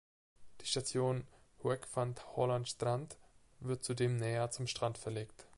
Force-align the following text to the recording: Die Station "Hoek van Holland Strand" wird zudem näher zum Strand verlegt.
Die 0.61 0.65
Station 0.65 1.27
"Hoek 1.63 1.87
van 1.95 2.15
Holland 2.35 2.67
Strand" 2.67 3.19
wird 3.59 3.83
zudem 3.83 4.15
näher 4.17 4.49
zum 4.49 4.65
Strand 4.65 4.97
verlegt. 4.97 5.45